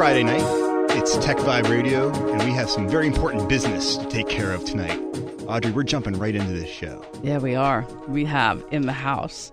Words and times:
Friday 0.00 0.24
night. 0.24 0.96
It's 0.96 1.18
Tech 1.18 1.36
Vibe 1.36 1.68
Radio, 1.68 2.08
and 2.30 2.42
we 2.44 2.52
have 2.52 2.70
some 2.70 2.88
very 2.88 3.06
important 3.06 3.50
business 3.50 3.98
to 3.98 4.08
take 4.08 4.30
care 4.30 4.50
of 4.50 4.64
tonight. 4.64 4.98
Audrey, 5.46 5.72
we're 5.72 5.82
jumping 5.82 6.18
right 6.18 6.34
into 6.34 6.52
this 6.54 6.70
show. 6.70 7.04
Yeah, 7.22 7.36
we 7.36 7.54
are. 7.54 7.82
We 8.08 8.24
have 8.24 8.64
in 8.70 8.86
the 8.86 8.94
house 8.94 9.52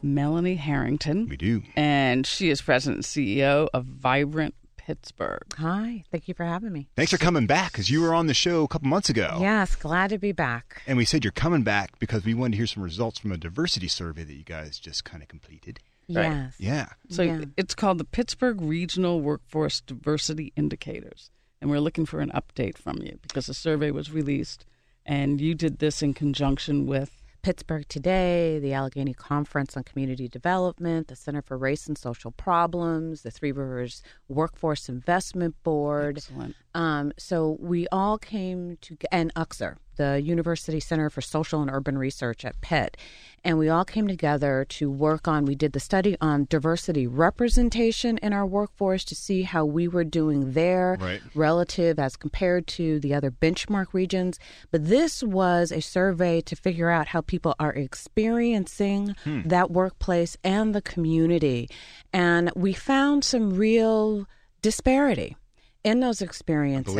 Melanie 0.00 0.54
Harrington. 0.54 1.28
We 1.28 1.36
do. 1.36 1.62
And 1.76 2.26
she 2.26 2.48
is 2.48 2.62
president 2.62 2.96
and 2.96 3.04
CEO 3.04 3.68
of 3.74 3.84
Vibrant 3.84 4.54
Pittsburgh. 4.78 5.44
Hi, 5.58 6.02
thank 6.10 6.28
you 6.28 6.34
for 6.34 6.46
having 6.46 6.72
me. 6.72 6.88
Thanks 6.96 7.12
for 7.12 7.18
coming 7.18 7.46
back 7.46 7.72
because 7.72 7.90
you 7.90 8.00
were 8.00 8.14
on 8.14 8.26
the 8.26 8.32
show 8.32 8.64
a 8.64 8.68
couple 8.68 8.88
months 8.88 9.10
ago. 9.10 9.36
Yes, 9.38 9.76
glad 9.76 10.08
to 10.08 10.18
be 10.18 10.32
back. 10.32 10.80
And 10.86 10.96
we 10.96 11.04
said 11.04 11.24
you're 11.24 11.30
coming 11.30 11.62
back 11.62 11.98
because 11.98 12.24
we 12.24 12.32
wanted 12.32 12.52
to 12.52 12.56
hear 12.56 12.66
some 12.66 12.82
results 12.82 13.18
from 13.18 13.32
a 13.32 13.36
diversity 13.36 13.88
survey 13.88 14.24
that 14.24 14.34
you 14.34 14.44
guys 14.44 14.78
just 14.78 15.04
kind 15.04 15.22
of 15.22 15.28
completed. 15.28 15.80
Right. 16.08 16.24
Yes. 16.24 16.54
Yeah. 16.58 16.86
So 17.08 17.22
Yeah. 17.22 17.44
it's 17.56 17.74
called 17.74 17.98
the 17.98 18.04
Pittsburgh 18.04 18.60
Regional 18.60 19.20
Workforce 19.20 19.80
Diversity 19.80 20.52
Indicators. 20.56 21.30
And 21.60 21.70
we're 21.70 21.80
looking 21.80 22.04
for 22.06 22.20
an 22.20 22.30
update 22.34 22.76
from 22.76 22.98
you 23.00 23.18
because 23.22 23.46
the 23.46 23.54
survey 23.54 23.90
was 23.90 24.10
released 24.12 24.66
and 25.06 25.40
you 25.40 25.54
did 25.54 25.78
this 25.78 26.02
in 26.02 26.12
conjunction 26.14 26.86
with 26.86 27.22
Pittsburgh 27.42 27.86
Today, 27.88 28.58
the 28.58 28.72
Allegheny 28.72 29.12
Conference 29.12 29.76
on 29.76 29.84
Community 29.84 30.28
Development, 30.28 31.08
the 31.08 31.16
Center 31.16 31.42
for 31.42 31.58
Race 31.58 31.86
and 31.86 31.96
Social 31.98 32.30
Problems, 32.30 33.20
the 33.20 33.30
Three 33.30 33.52
Rivers 33.52 34.02
Workforce 34.28 34.88
Investment 34.88 35.54
Board. 35.62 36.16
Excellent. 36.16 36.54
Um, 36.74 37.12
so 37.18 37.58
we 37.60 37.86
all 37.92 38.16
came 38.16 38.78
to, 38.80 38.96
and 39.12 39.30
UCSUR, 39.34 39.76
the 39.96 40.20
University 40.22 40.80
Center 40.80 41.10
for 41.10 41.20
Social 41.20 41.60
and 41.62 41.70
Urban 41.70 41.96
Research 41.98 42.44
at 42.44 42.60
Pitt, 42.60 42.96
and 43.44 43.58
we 43.58 43.68
all 43.68 43.84
came 43.84 44.08
together 44.08 44.64
to 44.70 44.90
work 44.90 45.28
on. 45.28 45.44
We 45.44 45.54
did 45.54 45.72
the 45.72 45.80
study 45.80 46.16
on 46.20 46.46
diversity 46.48 47.06
representation 47.06 48.18
in 48.18 48.32
our 48.32 48.46
workforce 48.46 49.04
to 49.04 49.14
see 49.14 49.42
how 49.42 49.64
we 49.64 49.86
were 49.86 50.04
doing 50.04 50.52
there 50.52 50.96
Right. 51.00 51.20
relative 51.34 51.98
as 51.98 52.16
compared 52.16 52.66
to 52.68 52.98
the 53.00 53.12
other 53.14 53.30
benchmark 53.30 53.88
regions. 53.92 54.38
But 54.70 54.86
this 54.88 55.22
was 55.22 55.70
a 55.70 55.80
survey 55.80 56.40
to 56.42 56.56
figure 56.56 56.88
out 56.90 57.08
how 57.08 57.20
people 57.20 57.54
are 57.58 57.72
experiencing 57.72 59.14
that 59.24 59.70
workplace 59.70 60.36
and 60.42 60.74
the 60.74 60.82
community. 60.82 61.68
And 62.12 62.50
we 62.56 62.72
found 62.72 63.24
some 63.24 63.54
real 63.54 64.26
disparity 64.62 65.36
in 65.82 66.00
those 66.00 66.22
experiences. 66.22 66.94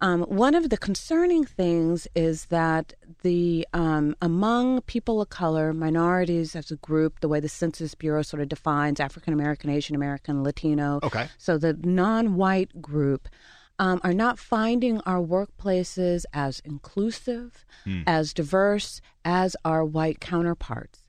Um, 0.00 0.22
one 0.22 0.54
of 0.54 0.68
the 0.70 0.76
concerning 0.76 1.44
things 1.44 2.06
is 2.14 2.46
that 2.46 2.92
the 3.22 3.66
um, 3.72 4.14
among 4.20 4.82
people 4.82 5.20
of 5.22 5.30
color, 5.30 5.72
minorities 5.72 6.54
as 6.56 6.70
a 6.70 6.76
group, 6.76 7.20
the 7.20 7.28
way 7.28 7.40
the 7.40 7.48
Census 7.48 7.94
Bureau 7.94 8.22
sort 8.22 8.42
of 8.42 8.48
defines 8.48 9.00
African 9.00 9.32
American, 9.32 9.70
Asian 9.70 9.94
American, 9.94 10.42
Latino, 10.42 11.00
Okay. 11.02 11.28
so 11.38 11.56
the 11.56 11.74
non-white 11.84 12.82
group 12.82 13.28
um, 13.78 14.00
are 14.04 14.12
not 14.12 14.38
finding 14.38 15.00
our 15.02 15.20
workplaces 15.22 16.24
as 16.32 16.60
inclusive, 16.64 17.64
as 18.06 18.32
diverse 18.34 19.00
as 19.24 19.56
our 19.64 19.84
white 19.84 20.20
counterparts. 20.20 21.00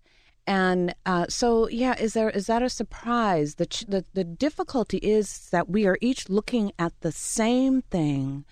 And 0.47 0.94
uh, 1.08 1.25
so, 1.27 1.67
yeah, 1.70 1.95
is 1.99 2.14
there 2.14 2.30
is 2.30 2.45
that 2.47 2.61
a 2.61 2.70
surprise? 2.70 3.55
The, 3.55 3.66
ch- 3.66 3.86
the 3.88 4.05
the 4.14 4.23
difficulty 4.23 4.97
is 4.99 5.49
that 5.49 5.67
we 5.70 5.88
are 5.88 5.97
each 6.02 6.30
looking 6.30 6.72
at 6.77 6.94
the 7.02 7.11
same 7.11 7.81
thing, 7.81 8.45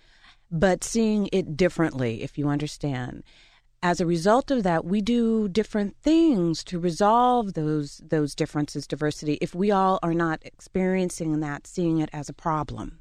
but 0.54 0.84
seeing 0.84 1.28
it 1.32 1.58
differently. 1.58 2.22
If 2.22 2.38
you 2.38 2.48
understand, 2.48 3.23
as 3.82 4.00
a 4.00 4.06
result 4.06 4.52
of 4.52 4.62
that, 4.64 4.86
we 4.86 5.02
do 5.02 5.50
different 5.50 5.98
things 6.02 6.64
to 6.66 6.80
resolve 6.80 7.56
those 7.56 8.02
those 8.08 8.36
differences, 8.36 8.88
diversity. 8.88 9.40
If 9.42 9.56
we 9.56 9.72
all 9.72 10.00
are 10.03 10.14
not 10.14 10.40
experiencing 10.46 11.40
that, 11.40 11.66
seeing 11.68 12.00
it 12.00 12.09
as 12.14 12.30
a 12.30 12.34
problem. 12.34 13.00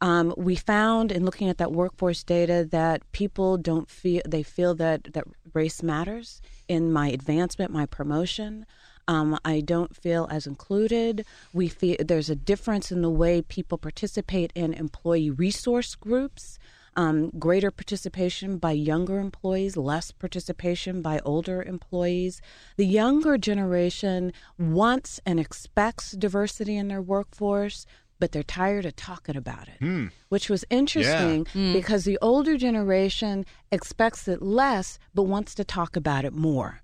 Um, 0.00 0.32
we 0.36 0.54
found 0.54 1.10
in 1.10 1.24
looking 1.24 1.48
at 1.48 1.58
that 1.58 1.72
workforce 1.72 2.22
data 2.22 2.66
that 2.70 3.02
people 3.10 3.58
don't 3.58 3.90
feel 3.90 4.22
they 4.26 4.44
feel 4.44 4.76
that 4.76 5.12
that 5.12 5.24
race 5.52 5.82
matters 5.82 6.40
in 6.68 6.92
my 6.92 7.08
advancement, 7.08 7.72
my 7.72 7.84
promotion. 7.84 8.64
Um, 9.08 9.38
I 9.44 9.60
don't 9.60 9.96
feel 9.96 10.28
as 10.30 10.46
included. 10.46 11.24
We 11.52 11.66
feel 11.68 11.96
there's 11.98 12.30
a 12.30 12.36
difference 12.36 12.92
in 12.92 13.00
the 13.02 13.10
way 13.10 13.40
people 13.42 13.78
participate 13.78 14.52
in 14.54 14.74
employee 14.74 15.30
resource 15.30 15.94
groups. 15.96 16.58
Um, 16.96 17.30
greater 17.38 17.70
participation 17.70 18.58
by 18.58 18.72
younger 18.72 19.20
employees, 19.20 19.76
less 19.76 20.10
participation 20.10 21.00
by 21.00 21.20
older 21.24 21.62
employees. 21.62 22.42
The 22.76 22.86
younger 22.86 23.38
generation 23.38 24.32
wants 24.58 25.20
and 25.24 25.38
expects 25.38 26.10
diversity 26.12 26.76
in 26.76 26.88
their 26.88 27.00
workforce, 27.00 27.86
but 28.18 28.32
they're 28.32 28.42
tired 28.42 28.84
of 28.84 28.96
talking 28.96 29.36
about 29.36 29.68
it, 29.68 30.10
which 30.28 30.50
was 30.50 30.64
interesting 30.70 31.46
because 31.72 32.02
the 32.04 32.18
older 32.20 32.56
generation 32.56 33.46
expects 33.70 34.26
it 34.26 34.42
less, 34.42 34.98
but 35.14 35.22
wants 35.22 35.54
to 35.54 35.64
talk 35.64 35.94
about 35.94 36.24
it 36.24 36.32
more. 36.32 36.80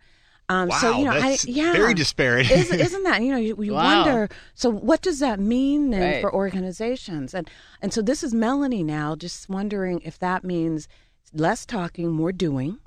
Um, 0.49 0.69
Wow, 0.69 0.77
so 0.79 0.99
you 0.99 1.05
know, 1.07 1.13
that's 1.21 1.45
I, 1.47 1.51
yeah, 1.51 1.73
very 1.73 1.95
disparate. 1.95 2.51
isn't, 2.51 2.81
isn't 2.89 3.03
that 3.05 3.23
you 3.23 3.31
know 3.33 3.39
you, 3.39 3.57
you 3.63 3.73
Wow. 3.73 4.05
wonder 4.05 4.29
so 4.55 4.69
what 4.71 5.01
does 5.01 5.19
that 5.21 5.41
mean 5.41 5.91
then 5.91 6.03
Right. 6.03 6.21
for 6.21 6.35
organizations 6.35 7.33
and 7.35 7.49
and 7.81 7.93
so 7.95 8.03
this 8.03 8.23
is 8.23 8.35
Melanie 8.35 8.83
now 8.83 9.17
just 9.17 9.49
wondering 9.49 10.01
if 10.05 10.19
that 10.19 10.45
means 10.45 10.87
less 11.33 11.65
talking, 11.67 12.11
more 12.13 12.33
doing. 12.33 12.79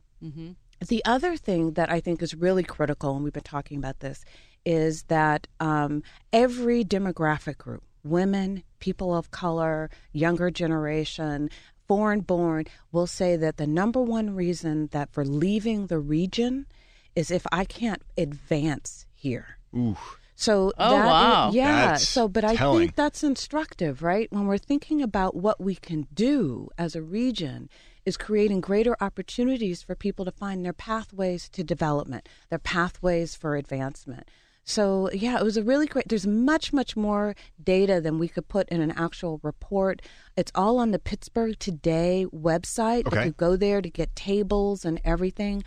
The 0.88 1.03
other 1.06 1.35
thing 1.38 1.72
that 1.73 1.91
I 1.91 2.00
think 2.00 2.22
is 2.22 2.35
really 2.35 2.63
critical, 2.63 3.16
and 3.16 3.23
we've 3.23 3.34
been 3.34 3.41
talking 3.44 3.78
about 3.79 4.00
this, 4.00 4.24
is 4.63 5.03
that 5.03 5.47
um, 5.59 6.03
every 6.31 6.84
demographic 6.85 7.57
group 7.57 7.84
women, 8.03 8.63
people 8.79 9.13
of 9.16 9.31
color, 9.31 9.89
younger 10.13 10.50
generation, 10.51 11.50
foreign 11.88 12.22
born 12.22 12.66
will 12.91 13.07
say 13.07 13.35
that 13.35 13.57
the 13.57 13.66
number 13.68 14.01
one 14.01 14.35
reason 14.35 14.88
that 14.91 15.12
for 15.12 15.25
leaving 15.25 15.88
the 15.88 16.00
region 16.00 16.68
is 17.17 17.31
if 17.31 17.45
I 17.51 17.66
can't 17.66 18.03
advance 18.17 19.05
here. 19.13 19.57
Ooh. 19.75 19.97
So 20.35 20.72
Oh, 20.78 20.91
that 20.91 21.00
is- 21.05 21.05
wow. 21.09 21.51
yeah. 21.51 21.85
That's 21.88 22.07
so, 22.07 22.28
but 22.28 22.44
I 22.45 22.55
telling. 22.55 22.79
think 22.79 22.95
that's 22.95 23.23
instructive, 23.23 24.03
right? 24.03 24.31
When 24.31 24.45
we're 24.45 24.59
thinking 24.59 25.01
about 25.01 25.35
what 25.35 25.59
we 25.59 25.73
can 25.75 26.06
do 26.13 26.69
as 26.77 26.95
a 26.95 27.01
region, 27.01 27.69
is 28.06 28.16
creating 28.17 28.61
greater 28.61 28.95
opportunities 29.01 29.81
for 29.81 29.94
people 29.95 30.23
to 30.25 30.31
find 30.31 30.63
their 30.63 30.72
pathways 30.73 31.50
to 31.50 31.61
development, 31.63 32.29
their 32.50 32.59
pathways 32.59 33.35
for 33.35 33.56
advancement. 33.57 34.29
So, 34.63 35.09
yeah, 35.11 35.38
it 35.39 35.44
was 35.44 35.57
a 35.57 35.63
really 35.63 35.88
great. 35.88 36.07
There's 36.07 36.27
much, 36.27 36.72
much 36.72 36.95
more 36.95 37.35
data 37.61 38.00
than 38.00 38.19
we 38.19 38.27
could 38.27 38.47
put 38.47 38.69
in 38.69 38.79
an 38.81 38.91
actual 38.91 39.39
report. 39.44 40.01
It's 40.38 40.51
all 40.56 40.77
on 40.77 40.91
the 40.91 41.00
Pittsburgh 41.00 41.57
Today 41.57 42.25
website. 42.33 43.07
Okay. 43.07 43.19
If 43.22 43.25
you 43.25 43.31
go 43.31 43.56
there 43.56 43.81
to 43.81 43.89
get 43.89 44.16
tables 44.16 44.85
and 44.85 45.01
everything. 45.03 45.63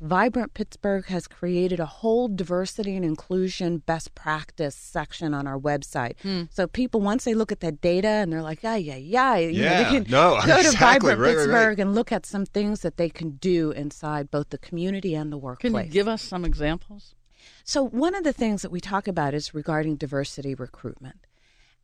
Vibrant 0.00 0.54
Pittsburgh 0.54 1.06
has 1.06 1.26
created 1.26 1.80
a 1.80 1.86
whole 1.86 2.28
diversity 2.28 2.96
and 2.96 3.04
inclusion 3.04 3.78
best 3.78 4.14
practice 4.14 4.74
section 4.74 5.32
on 5.32 5.46
our 5.46 5.58
website. 5.58 6.20
Hmm. 6.20 6.42
So 6.50 6.66
people, 6.66 7.00
once 7.00 7.24
they 7.24 7.34
look 7.34 7.52
at 7.52 7.60
that 7.60 7.80
data 7.80 8.08
and 8.08 8.32
they're 8.32 8.42
like, 8.42 8.62
yeah, 8.62 8.74
yeah, 8.76 8.96
yeah, 8.96 9.36
you 9.36 9.52
know, 9.52 9.64
Yeah. 9.64 9.82
they 9.82 9.98
can 10.00 10.10
No, 10.10 10.40
go 10.44 10.62
to. 10.62 10.70
Vibrant 10.76 11.02
Right, 11.02 11.02
right, 11.02 11.18
right. 11.18 11.36
Pittsburgh 11.36 11.78
and 11.80 11.94
look 11.94 12.12
at 12.12 12.26
some 12.26 12.44
things 12.44 12.80
that 12.80 12.96
they 12.96 13.08
can 13.08 13.30
do 13.36 13.70
inside 13.70 14.30
both 14.30 14.50
the 14.50 14.58
community 14.58 15.14
and 15.14 15.32
the 15.32 15.38
workplace. 15.38 15.72
Can 15.72 15.84
you 15.86 15.90
give 15.90 16.08
us 16.08 16.22
some 16.22 16.44
examples? 16.44 17.14
So 17.62 17.82
one 17.86 18.14
of 18.14 18.24
the 18.24 18.32
things 18.32 18.62
that 18.62 18.70
we 18.70 18.80
talk 18.80 19.06
about 19.08 19.32
is 19.32 19.54
regarding 19.54 19.96
diversity 19.96 20.54
recruitment. 20.54 21.26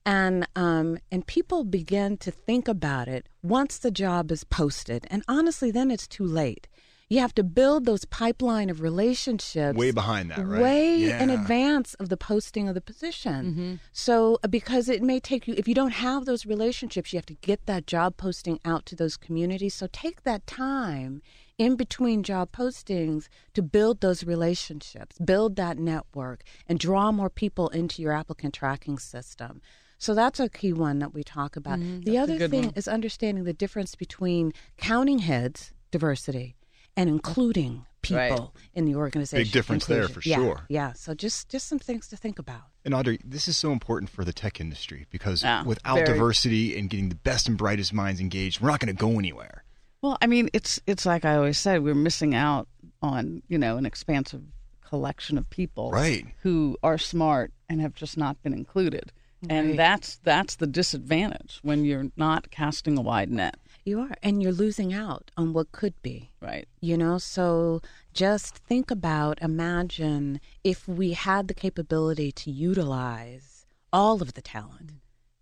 And 0.06 0.46
um, 0.56 0.98
and 1.12 1.26
people 1.26 1.62
begin 1.62 2.16
to 2.18 2.30
think 2.30 2.66
about 2.68 3.06
it 3.06 3.28
once 3.42 3.76
the 3.78 3.90
job 3.90 4.32
is 4.32 4.44
posted. 4.44 5.06
And 5.10 5.22
honestly, 5.28 5.70
then 5.70 5.90
it's 5.90 6.08
too 6.08 6.24
late. 6.24 6.68
You 7.10 7.18
have 7.18 7.34
to 7.34 7.42
build 7.42 7.86
those 7.86 8.04
pipeline 8.04 8.70
of 8.70 8.80
relationships 8.80 9.76
Way 9.76 9.90
behind 9.90 10.30
that, 10.30 10.46
right? 10.46 10.62
way 10.62 11.10
in 11.10 11.28
advance 11.28 11.94
of 11.94 12.08
the 12.08 12.16
posting 12.16 12.68
of 12.68 12.74
the 12.76 12.80
position. 12.80 13.80
So 13.90 14.38
uh, 14.44 14.48
because 14.48 14.88
it 14.88 15.02
may 15.02 15.18
take 15.18 15.48
you 15.48 15.54
if 15.56 15.66
you 15.66 15.74
don't 15.74 15.90
have 15.90 16.24
those 16.24 16.46
relationships, 16.46 17.12
you 17.12 17.16
have 17.16 17.26
to 17.26 17.34
get 17.34 17.66
that 17.66 17.88
job 17.88 18.16
posting 18.16 18.60
out 18.64 18.86
to 18.86 18.94
those 18.94 19.16
communities. 19.16 19.74
So 19.74 19.88
take 19.92 20.22
that 20.22 20.46
time 20.46 21.20
in 21.58 21.74
between 21.74 22.22
job 22.22 22.52
postings 22.52 23.26
to 23.54 23.60
build 23.60 24.00
those 24.00 24.22
relationships, 24.24 25.18
build 25.18 25.56
that 25.56 25.78
network, 25.78 26.44
and 26.68 26.78
draw 26.78 27.10
more 27.10 27.28
people 27.28 27.68
into 27.70 28.02
your 28.02 28.12
applicant 28.12 28.54
tracking 28.54 29.00
system. 29.00 29.60
So 29.98 30.14
that's 30.14 30.38
a 30.38 30.48
key 30.48 30.72
one 30.72 31.00
that 31.00 31.12
we 31.12 31.24
talk 31.24 31.56
about. 31.56 31.80
the 31.80 32.16
other 32.16 32.48
thing 32.48 32.66
one. 32.66 32.74
is 32.76 32.86
understanding 32.86 33.44
the 33.44 33.52
difference 33.52 33.96
between 33.96 34.52
counting 34.78 35.18
heads, 35.18 35.72
diversity, 35.90 36.56
and 37.00 37.08
including 37.10 37.86
people 38.02 38.18
Right. 38.54 38.64
in 38.74 38.84
the 38.86 38.94
organization. 38.96 39.44
Big 39.44 39.52
difference 39.52 39.86
there, 39.86 40.08
for 40.08 40.20
Yeah, 40.24 40.36
sure. 40.36 40.60
Yeah. 40.68 40.92
So 40.94 41.14
just 41.14 41.48
just 41.48 41.66
some 41.68 41.78
things 41.78 42.08
to 42.08 42.16
think 42.16 42.38
about. 42.38 42.62
And 42.84 42.94
Audrey, 42.94 43.18
this 43.24 43.46
is 43.48 43.56
so 43.58 43.72
important 43.72 44.10
for 44.10 44.24
the 44.24 44.32
tech 44.32 44.60
industry 44.60 45.06
because 45.10 45.42
Yeah, 45.42 45.62
without 45.64 45.96
very. 45.96 46.06
diversity 46.06 46.78
and 46.78 46.88
getting 46.88 47.08
the 47.10 47.14
best 47.14 47.46
and 47.48 47.58
brightest 47.58 47.92
minds 47.92 48.20
engaged, 48.20 48.60
we're 48.60 48.70
not 48.70 48.80
going 48.80 48.94
to 48.94 48.98
go 48.98 49.18
anywhere. 49.18 49.64
Well, 50.02 50.16
I 50.22 50.26
mean, 50.26 50.48
it's 50.54 50.80
it's 50.86 51.04
like 51.04 51.24
I 51.26 51.36
always 51.36 51.58
said, 51.58 51.82
we're 51.82 51.94
missing 51.94 52.34
out 52.34 52.68
on 53.02 53.42
you 53.48 53.58
know 53.58 53.76
an 53.76 53.84
expansive 53.86 54.42
collection 54.82 55.36
of 55.38 55.48
people, 55.50 55.90
Right. 55.92 56.26
who 56.42 56.76
are 56.82 56.98
smart 56.98 57.52
and 57.68 57.80
have 57.80 57.94
just 57.94 58.16
not 58.16 58.42
been 58.42 58.52
included. 58.54 59.12
And 59.48 59.78
that's 59.78 60.16
that's 60.22 60.56
the 60.56 60.66
disadvantage 60.66 61.60
when 61.62 61.84
you're 61.84 62.10
not 62.16 62.50
casting 62.50 62.98
a 62.98 63.00
wide 63.00 63.30
net, 63.30 63.56
You 63.84 64.00
are, 64.00 64.10
and 64.22 64.42
you're 64.42 64.52
losing 64.52 64.92
out 64.92 65.30
on 65.36 65.52
what 65.52 65.72
could 65.72 65.94
be. 66.02 66.30
right? 66.40 66.66
You 66.80 66.96
know, 66.96 67.18
so 67.18 67.80
just 68.12 68.56
think 68.58 68.90
about, 68.90 69.40
imagine 69.42 70.40
if 70.64 70.86
we 70.86 71.12
had 71.12 71.48
the 71.48 71.54
capability 71.54 72.30
to 72.32 72.50
utilize 72.50 73.64
all 73.92 74.20
of 74.22 74.34
the 74.34 74.42
talent. 74.42 74.92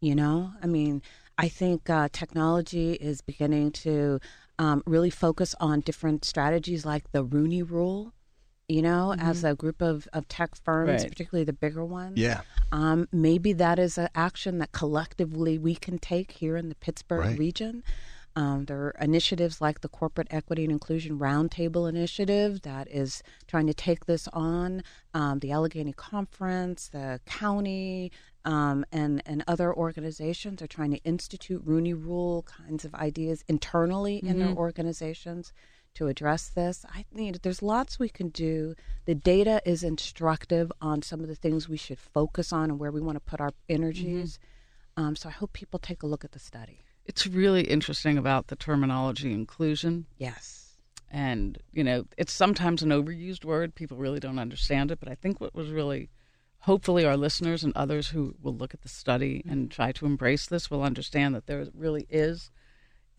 You 0.00 0.14
know, 0.14 0.52
I 0.62 0.66
mean, 0.66 1.02
I 1.36 1.48
think 1.48 1.90
uh, 1.90 2.08
technology 2.12 2.92
is 2.92 3.20
beginning 3.20 3.72
to 3.72 4.20
um, 4.58 4.82
really 4.86 5.10
focus 5.10 5.54
on 5.60 5.80
different 5.80 6.24
strategies 6.24 6.86
like 6.86 7.10
the 7.12 7.24
Rooney 7.24 7.62
Rule. 7.62 8.12
You 8.68 8.82
know, 8.82 9.14
as 9.18 9.44
a 9.44 9.54
group 9.54 9.80
of, 9.80 10.06
of 10.12 10.28
tech 10.28 10.54
firms, 10.54 11.00
Right. 11.02 11.08
particularly 11.10 11.44
the 11.44 11.54
bigger 11.54 11.82
ones. 11.82 12.18
Yeah. 12.18 12.42
Um, 12.70 13.08
maybe 13.10 13.54
that 13.54 13.78
is 13.78 13.96
an 13.96 14.10
action 14.14 14.58
that 14.58 14.72
collectively 14.72 15.56
we 15.56 15.74
can 15.74 15.96
take 15.98 16.32
here 16.32 16.54
in 16.58 16.68
the 16.68 16.74
Pittsburgh 16.74 17.20
Right. 17.20 17.38
region. 17.38 17.82
Um, 18.36 18.66
there 18.66 18.78
are 18.78 18.94
initiatives 19.00 19.60
like 19.60 19.80
the 19.80 19.88
Corporate 19.88 20.28
Equity 20.30 20.62
and 20.64 20.72
Inclusion 20.72 21.18
Roundtable 21.18 21.88
Initiative 21.88 22.62
that 22.62 22.88
is 22.88 23.22
trying 23.46 23.66
to 23.66 23.74
take 23.74 24.06
this 24.06 24.28
on. 24.32 24.82
Um, 25.14 25.40
the 25.40 25.50
Allegheny 25.50 25.92
Conference, 25.92 26.88
the 26.88 27.20
county, 27.26 28.12
um, 28.44 28.84
and 28.92 29.22
and 29.26 29.42
other 29.48 29.74
organizations 29.74 30.62
are 30.62 30.66
trying 30.68 30.92
to 30.92 30.98
institute 30.98 31.62
Rooney 31.64 31.94
Rule 31.94 32.42
kinds 32.42 32.84
of 32.84 32.94
ideas 32.94 33.44
internally 33.48 34.18
in 34.18 34.38
their 34.38 34.48
organizations 34.56 35.52
to 35.94 36.06
address 36.06 36.48
this. 36.48 36.84
I 36.94 37.04
think 37.12 37.42
there's 37.42 37.62
lots 37.62 37.98
we 37.98 38.08
can 38.08 38.28
do. 38.28 38.74
The 39.06 39.14
data 39.16 39.60
is 39.64 39.82
instructive 39.82 40.70
on 40.80 41.02
some 41.02 41.20
of 41.20 41.26
the 41.28 41.34
things 41.34 41.68
we 41.68 41.76
should 41.76 41.98
focus 41.98 42.52
on 42.52 42.70
and 42.70 42.78
where 42.78 42.92
we 42.92 43.00
want 43.00 43.16
to 43.16 43.20
put 43.20 43.40
our 43.40 43.52
energies. 43.68 44.38
Um, 44.96 45.16
so 45.16 45.28
I 45.28 45.32
hope 45.32 45.52
people 45.52 45.78
take 45.80 46.02
a 46.02 46.06
look 46.06 46.24
at 46.24 46.32
the 46.32 46.38
study. 46.38 46.84
It's 47.08 47.26
really 47.26 47.62
interesting 47.62 48.18
about 48.18 48.48
the 48.48 48.56
terminology 48.56 49.32
inclusion. 49.32 50.04
Yes. 50.18 50.76
And, 51.10 51.56
you 51.72 51.82
know, 51.82 52.04
it's 52.18 52.34
sometimes 52.34 52.82
an 52.82 52.90
overused 52.90 53.46
word. 53.46 53.74
People 53.74 53.96
really 53.96 54.20
don't 54.20 54.38
understand 54.38 54.90
it. 54.90 55.00
But 55.00 55.08
I 55.08 55.14
think 55.14 55.40
what 55.40 55.54
was 55.54 55.70
really, 55.70 56.10
hopefully, 56.60 57.06
our 57.06 57.16
listeners 57.16 57.64
and 57.64 57.74
others 57.74 58.08
who 58.08 58.34
will 58.42 58.54
look 58.54 58.74
at 58.74 58.82
the 58.82 58.90
study 58.90 59.42
and 59.48 59.70
try 59.70 59.90
to 59.92 60.04
embrace 60.04 60.46
this 60.46 60.70
will 60.70 60.82
understand 60.82 61.34
that 61.34 61.46
there 61.46 61.66
really 61.74 62.06
is 62.10 62.50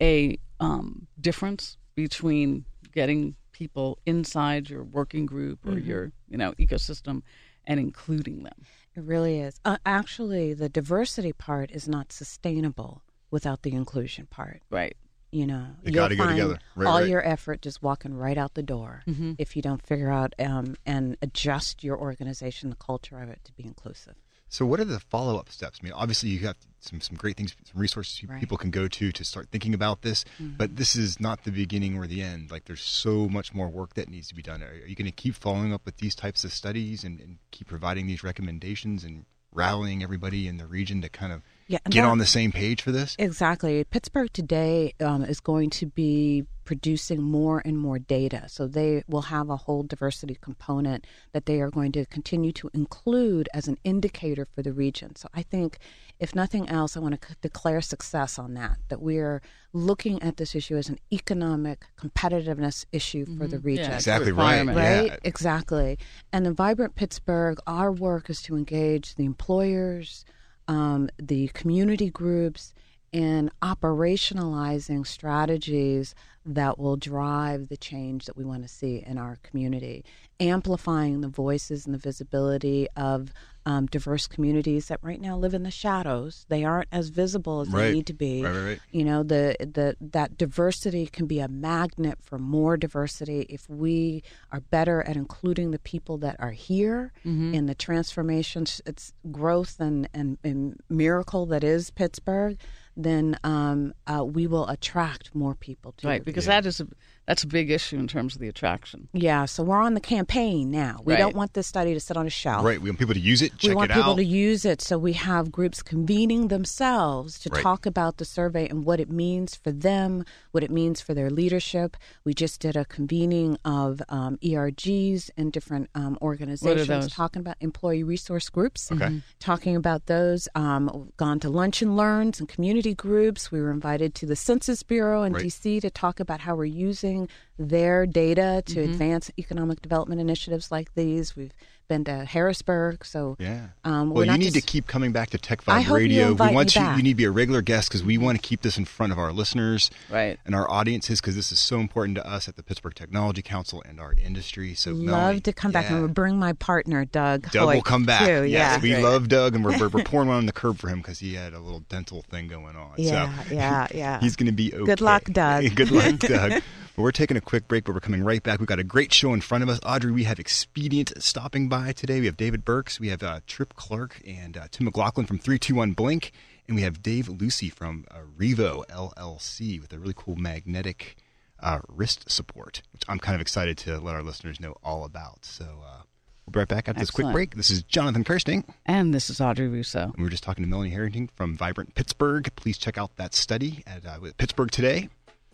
a 0.00 0.38
um, 0.60 1.08
difference 1.20 1.76
between 1.96 2.66
getting 2.94 3.34
people 3.50 3.98
inside 4.06 4.70
your 4.70 4.84
working 4.84 5.26
group 5.26 5.66
or 5.66 5.78
your, 5.78 6.12
you 6.28 6.38
know, 6.38 6.52
ecosystem 6.52 7.22
and 7.66 7.80
including 7.80 8.44
them. 8.44 8.64
It 8.94 9.02
really 9.02 9.40
is. 9.40 9.60
Uh, 9.64 9.78
actually, 9.84 10.54
the 10.54 10.68
diversity 10.68 11.32
part 11.32 11.72
is 11.72 11.88
not 11.88 12.12
sustainable 12.12 13.02
without 13.30 13.62
the 13.62 13.72
inclusion 13.72 14.26
part. 14.26 14.62
Right. 14.70 14.96
You 15.32 15.46
know, 15.46 15.66
They 15.84 15.92
you'll 15.92 16.02
gotta 16.02 16.16
go 16.16 16.26
together. 16.28 16.58
Right, 16.74 16.88
all 16.88 16.98
right. 17.00 17.08
your 17.08 17.24
effort 17.26 17.62
just 17.62 17.82
walking 17.82 18.14
right 18.14 18.36
out 18.36 18.54
the 18.54 18.64
door 18.64 19.02
if 19.38 19.54
you 19.54 19.62
don't 19.62 19.80
figure 19.86 20.10
out 20.10 20.34
um, 20.40 20.74
and 20.84 21.16
adjust 21.22 21.84
your 21.84 21.96
organization, 21.98 22.68
the 22.70 22.76
culture 22.76 23.20
of 23.22 23.28
it 23.28 23.38
to 23.44 23.52
be 23.52 23.64
inclusive. 23.64 24.14
So, 24.48 24.66
what 24.66 24.80
are 24.80 24.84
the 24.84 24.98
follow 24.98 25.38
up 25.38 25.48
steps? 25.48 25.78
I 25.80 25.84
mean, 25.84 25.92
obviously, 25.92 26.30
you 26.30 26.40
have 26.40 26.56
some, 26.80 27.00
some 27.00 27.16
great 27.16 27.36
things, 27.36 27.54
some 27.72 27.80
resources 27.80 28.28
Right. 28.28 28.40
people 28.40 28.56
can 28.56 28.72
go 28.72 28.88
to 28.88 29.12
to 29.12 29.24
start 29.24 29.46
thinking 29.52 29.72
about 29.74 30.02
this, 30.02 30.24
but 30.40 30.74
this 30.74 30.96
is 30.96 31.20
not 31.20 31.44
the 31.44 31.52
beginning 31.52 31.96
or 31.96 32.08
the 32.08 32.20
end. 32.20 32.50
Like, 32.50 32.64
there's 32.64 32.80
so 32.82 33.28
much 33.28 33.54
more 33.54 33.68
work 33.68 33.94
that 33.94 34.08
needs 34.08 34.26
to 34.26 34.34
be 34.34 34.42
done. 34.42 34.64
Are, 34.64 34.70
are 34.70 34.86
you 34.88 34.96
going 34.96 35.06
to 35.06 35.12
keep 35.12 35.36
following 35.36 35.72
up 35.72 35.82
with 35.86 35.98
these 35.98 36.16
types 36.16 36.42
of 36.42 36.52
studies 36.52 37.04
and, 37.04 37.20
and 37.20 37.38
keep 37.52 37.68
providing 37.68 38.08
these 38.08 38.24
recommendations 38.24 39.04
and 39.04 39.24
rallying 39.52 40.02
everybody 40.02 40.48
in 40.48 40.56
the 40.56 40.66
region 40.66 41.00
to 41.02 41.08
kind 41.08 41.32
of 41.32 41.42
Yeah, 41.70 41.78
get 41.88 42.02
that- 42.02 42.08
on 42.08 42.18
the 42.18 42.26
same 42.26 42.50
page 42.50 42.82
for 42.82 42.90
this? 42.90 43.14
Exactly. 43.16 43.84
Pittsburgh 43.84 44.32
today 44.32 44.92
um, 44.98 45.22
is 45.22 45.38
going 45.38 45.70
to 45.70 45.86
be 45.86 46.44
producing 46.64 47.22
more 47.22 47.62
and 47.64 47.78
more 47.78 47.98
data. 48.00 48.44
So 48.48 48.66
they 48.66 49.04
will 49.08 49.22
have 49.22 49.48
a 49.50 49.56
whole 49.56 49.84
diversity 49.84 50.36
component 50.40 51.04
that 51.32 51.46
they 51.46 51.60
are 51.60 51.70
going 51.70 51.92
to 51.92 52.06
continue 52.06 52.50
to 52.52 52.70
include 52.74 53.48
as 53.54 53.68
an 53.68 53.76
indicator 53.84 54.44
for 54.44 54.62
the 54.62 54.72
region. 54.72 55.14
So 55.14 55.28
I 55.32 55.42
think, 55.42 55.78
if 56.18 56.34
nothing 56.34 56.68
else, 56.68 56.96
I 56.96 57.00
want 57.00 57.20
to 57.20 57.28
c- 57.28 57.34
declare 57.40 57.80
success 57.80 58.36
on 58.38 58.54
that, 58.54 58.78
that 58.88 59.00
we 59.00 59.18
are 59.18 59.40
looking 59.72 60.20
at 60.22 60.36
this 60.38 60.54
issue 60.56 60.76
as 60.76 60.88
an 60.88 60.98
economic 61.12 61.86
competitiveness 61.96 62.84
issue 62.92 63.26
for 63.38 63.46
the 63.46 63.58
region. 63.60 63.90
Yeah, 63.90 63.94
Exactly 63.96 64.32
right. 64.32 64.60
requirement. 64.60 64.76
Yeah. 64.78 65.00
Right? 65.12 65.20
Exactly. 65.24 65.98
And 66.32 66.46
in 66.48 66.54
Vibrant 66.54 66.94
Pittsburgh, 66.96 67.58
our 67.66 67.90
work 67.92 68.28
is 68.28 68.42
to 68.42 68.56
engage 68.56 69.14
the 69.14 69.24
employers, 69.24 70.24
um, 70.70 71.10
the 71.18 71.48
community 71.48 72.10
groups, 72.10 72.72
in 73.12 73.50
operationalizing 73.62 75.06
strategies 75.06 76.14
that 76.46 76.78
will 76.78 76.96
drive 76.96 77.68
the 77.68 77.76
change 77.76 78.24
that 78.24 78.36
we 78.36 78.44
want 78.44 78.62
to 78.62 78.68
see 78.68 79.02
in 79.06 79.18
our 79.18 79.36
community, 79.42 80.04
amplifying 80.38 81.20
the 81.20 81.28
voices 81.28 81.84
and 81.84 81.94
the 81.94 81.98
visibility 81.98 82.88
of 82.96 83.32
um, 83.66 83.84
diverse 83.86 84.26
communities 84.26 84.88
that 84.88 84.98
right 85.02 85.20
now 85.20 85.36
live 85.36 85.52
in 85.52 85.64
the 85.64 85.70
shadows. 85.70 86.46
They 86.48 86.64
aren't 86.64 86.88
as 86.90 87.10
visible 87.10 87.60
as 87.60 87.68
Right. 87.68 87.88
they 87.88 87.92
need 87.92 88.06
to 88.06 88.14
be. 88.14 88.42
Right, 88.42 88.54
right, 88.54 88.64
right. 88.64 88.80
You 88.90 89.04
know, 89.04 89.22
the 89.22 89.54
the 89.60 89.96
that 90.00 90.38
diversity 90.38 91.06
can 91.06 91.26
be 91.26 91.40
a 91.40 91.48
magnet 91.48 92.18
for 92.22 92.38
more 92.38 92.78
diversity 92.78 93.40
if 93.50 93.68
we 93.68 94.22
are 94.50 94.60
better 94.60 95.02
at 95.02 95.16
including 95.16 95.72
the 95.72 95.78
people 95.78 96.16
that 96.18 96.36
are 96.38 96.52
here 96.52 97.12
in 97.24 97.66
the 97.66 97.74
transformations, 97.74 98.80
it's 98.86 99.12
growth 99.30 99.78
and, 99.78 100.08
and, 100.14 100.38
and 100.42 100.80
miracle 100.88 101.44
that 101.46 101.62
is 101.62 101.90
Pittsburgh. 101.90 102.56
Then 103.02 103.38
um, 103.44 103.94
uh, 104.06 104.24
we 104.24 104.46
will 104.46 104.68
attract 104.68 105.34
more 105.34 105.54
people 105.54 105.92
to 105.98 106.06
Right. 106.06 106.24
Because 106.24 106.46
that 106.46 106.66
is 106.66 106.80
a, 106.80 106.86
that's 107.26 107.44
a 107.44 107.46
big 107.46 107.70
issue 107.70 107.96
in 107.96 108.08
terms 108.08 108.34
of 108.34 108.40
the 108.40 108.48
attraction. 108.48 109.08
Yeah, 109.12 109.44
so 109.44 109.62
we're 109.62 109.80
on 109.80 109.94
the 109.94 110.00
campaign 110.00 110.70
now. 110.70 111.00
We 111.04 111.12
Right. 111.14 111.20
don't 111.20 111.36
want 111.36 111.52
this 111.54 111.66
study 111.68 111.94
to 111.94 112.00
sit 112.00 112.16
on 112.16 112.26
a 112.26 112.30
shelf. 112.30 112.64
Right. 112.64 112.80
We 112.82 112.90
want 112.90 112.98
people 112.98 113.14
to 113.14 113.20
use 113.20 113.40
it, 113.40 113.52
we 113.62 113.72
want 113.74 113.90
it 113.90 113.94
people 113.94 114.12
out. 114.12 114.16
to 114.16 114.24
use 114.24 114.64
it 114.64 114.80
so 114.82 114.98
we 114.98 115.12
have 115.12 115.52
groups 115.52 115.80
convening 115.82 116.48
themselves 116.48 117.38
to 117.40 117.50
Right. 117.50 117.62
talk 117.62 117.86
about 117.86 118.16
the 118.16 118.24
survey 118.24 118.68
and 118.68 118.84
what 118.84 118.98
it 119.00 119.10
means 119.10 119.54
for 119.54 119.70
them 119.72 120.24
what 120.52 120.64
it 120.64 120.70
means 120.70 121.00
for 121.00 121.14
their 121.14 121.30
leadership 121.30 121.96
we 122.24 122.32
just 122.34 122.60
did 122.60 122.76
a 122.76 122.84
convening 122.84 123.56
of 123.64 124.02
um, 124.08 124.36
ergs 124.42 125.30
and 125.36 125.52
different 125.52 125.88
um, 125.94 126.18
organizations 126.22 126.88
those? 126.88 127.12
talking 127.12 127.40
about 127.40 127.56
employee 127.60 128.02
resource 128.02 128.48
groups 128.48 128.90
Okay. 128.90 129.20
talking 129.38 129.76
about 129.76 130.06
those 130.06 130.48
um, 130.54 131.12
gone 131.16 131.38
to 131.40 131.48
lunch 131.48 131.82
and 131.82 131.96
learns 131.96 132.40
and 132.40 132.48
community 132.48 132.94
groups 132.94 133.52
we 133.52 133.60
were 133.60 133.70
invited 133.70 134.14
to 134.16 134.26
the 134.26 134.36
census 134.36 134.82
bureau 134.82 135.22
in 135.22 135.32
Right. 135.34 135.46
dc 135.46 135.80
to 135.82 135.90
talk 135.90 136.18
about 136.20 136.40
how 136.40 136.54
we're 136.54 136.64
using 136.90 137.09
their 137.58 138.06
data 138.06 138.62
to 138.66 138.74
Mm-hmm. 138.80 138.92
advance 138.92 139.30
economic 139.38 139.82
development 139.82 140.20
initiatives 140.20 140.70
like 140.70 140.94
these 140.94 141.36
we've 141.36 141.52
been 141.88 142.04
to 142.04 142.24
harrisburg 142.24 143.04
so 143.04 143.36
Yeah. 143.40 143.66
um, 143.84 144.10
well, 144.10 144.18
we're 144.18 144.22
you 144.24 144.30
not 144.30 144.38
need 144.38 144.44
just- 144.54 144.54
to 144.66 144.72
keep 144.72 144.86
coming 144.86 145.10
back 145.12 145.30
to 145.30 145.38
Tech 145.38 145.60
I 145.66 145.80
Vibe 145.80 145.84
hope 145.84 145.88
you 145.88 145.94
Radio. 146.04 146.28
we 146.28 146.34
want 146.34 146.52
me 146.54 146.58
you. 146.60 146.86
back. 146.86 146.96
You 146.96 147.02
need 147.02 147.10
to 147.10 147.16
be 147.16 147.24
a 147.24 147.30
regular 147.32 147.62
guest 147.62 147.88
because 147.88 148.04
we 148.04 148.16
want 148.16 148.40
to 148.40 148.48
keep 148.48 148.62
this 148.62 148.78
in 148.78 148.84
front 148.84 149.10
of 149.12 149.18
our 149.18 149.32
listeners 149.32 149.90
Right. 150.08 150.38
and 150.46 150.54
our 150.54 150.70
audiences 150.70 151.20
because 151.20 151.34
this 151.34 151.50
is 151.50 151.58
so 151.58 151.80
important 151.80 152.14
to 152.16 152.24
us 152.26 152.48
at 152.48 152.54
the 152.56 152.62
Pittsburgh 152.62 152.94
Technology 152.94 153.42
Council 153.42 153.82
and 153.88 153.98
our 154.00 154.14
industry. 154.24 154.74
So 154.74 154.92
we'd 154.94 155.00
love 155.00 155.06
Melanie, 155.20 155.40
to 155.40 155.52
come 155.52 155.72
back 155.72 155.90
and 155.90 155.98
we'll 155.98 156.08
bring 156.08 156.38
my 156.38 156.52
partner 156.54 157.04
Doug. 157.04 157.50
Doug 157.50 157.74
will 157.74 157.82
come 157.82 158.04
back. 158.04 158.20
Too. 158.26 158.44
Yes, 158.44 158.76
yeah, 158.76 158.80
we 158.80 158.90
Great. 158.90 159.02
love 159.02 159.26
Doug, 159.28 159.56
and 159.56 159.64
we're, 159.64 159.76
we're, 159.78 159.88
we're 159.88 160.04
pouring 160.12 160.28
one 160.28 160.36
on 160.38 160.46
the 160.46 160.52
curb 160.52 160.78
for 160.78 160.88
him 160.88 160.98
because 160.98 161.18
he 161.18 161.34
had 161.34 161.52
a 161.54 161.58
little 161.60 161.80
dental 161.88 162.22
thing 162.30 162.46
going 162.46 162.76
on. 162.76 162.92
yeah, 162.98 163.42
so 163.44 163.54
yeah, 163.54 163.86
yeah. 163.92 164.20
he's 164.20 164.36
going 164.36 164.46
to 164.46 164.52
be 164.52 164.72
okay. 164.72 164.84
Good 164.84 165.00
luck, 165.00 165.24
Doug. 165.24 165.64
Good 165.74 165.90
luck, 165.90 166.18
Doug. 166.20 166.62
But 167.00 167.04
we're 167.04 167.12
taking 167.12 167.38
a 167.38 167.40
quick 167.40 167.66
break, 167.66 167.84
but 167.84 167.94
we're 167.94 168.00
coming 168.00 168.22
right 168.22 168.42
back. 168.42 168.58
We've 168.58 168.68
got 168.68 168.78
a 168.78 168.84
great 168.84 169.10
show 169.10 169.32
in 169.32 169.40
front 169.40 169.62
of 169.62 169.70
us. 169.70 169.80
Audrey, 169.86 170.12
we 170.12 170.24
have 170.24 170.38
Expedient 170.38 171.14
stopping 171.16 171.66
by 171.66 171.92
today. 171.92 172.20
We 172.20 172.26
have 172.26 172.36
David 172.36 172.62
Burks, 172.62 173.00
we 173.00 173.08
have 173.08 173.22
uh, 173.22 173.40
Trip 173.46 173.72
Clark, 173.74 174.20
and 174.26 174.54
uh, 174.54 174.66
Tim 174.70 174.84
McLaughlin 174.84 175.24
from 175.24 175.38
321 175.38 175.92
Blink, 175.92 176.32
and 176.68 176.76
we 176.76 176.82
have 176.82 177.02
Dave 177.02 177.26
Lucy 177.26 177.70
from 177.70 178.04
uh, 178.10 178.18
Revo 178.36 178.84
LLC 178.88 179.80
with 179.80 179.94
a 179.94 179.98
really 179.98 180.12
cool 180.14 180.36
magnetic 180.36 181.16
uh, 181.60 181.78
wrist 181.88 182.30
support, 182.30 182.82
which 182.92 183.04
I'm 183.08 183.18
kind 183.18 183.34
of 183.34 183.40
excited 183.40 183.78
to 183.78 183.98
let 183.98 184.14
our 184.14 184.22
listeners 184.22 184.60
know 184.60 184.76
all 184.84 185.06
about. 185.06 185.46
So 185.46 185.64
uh, 185.64 186.02
we'll 186.44 186.52
be 186.52 186.58
right 186.58 186.68
back 186.68 186.86
after 186.86 187.00
this 187.00 187.10
quick 187.10 187.32
break. 187.32 187.54
This 187.54 187.70
is 187.70 187.82
Jonathan 187.82 188.24
Kersting. 188.24 188.62
And 188.84 189.14
this 189.14 189.30
is 189.30 189.40
Audrey 189.40 189.68
Russo. 189.68 190.02
And 190.02 190.16
we 190.18 190.24
were 190.24 190.28
just 190.28 190.42
talking 190.42 190.64
to 190.64 190.68
Melanie 190.68 190.90
Harrington 190.90 191.30
from 191.34 191.56
Vibrant 191.56 191.94
Pittsburgh. 191.94 192.46
Please 192.56 192.76
check 192.76 192.98
out 192.98 193.16
that 193.16 193.32
study 193.32 193.82
at 193.86 194.04
uh, 194.04 194.18
Pittsburgh 194.36 194.70
Today. 194.70 195.08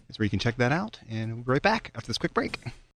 That's 0.09 0.19
where 0.19 0.25
you 0.25 0.31
can 0.31 0.39
check 0.39 0.57
that 0.57 0.73
out. 0.73 1.01
And 1.09 1.35
we'll 1.35 1.45
be 1.45 1.53
right 1.53 1.63
back 1.63 1.91
after 1.95 2.07
this 2.07 2.19
quick 2.19 2.35
break. 2.35 2.59